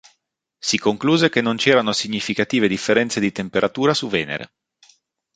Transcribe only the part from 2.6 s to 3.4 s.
differenze di